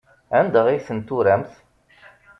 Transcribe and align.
Anda 0.39 0.61
ay 0.67 0.79
ten-turamt? 0.87 1.51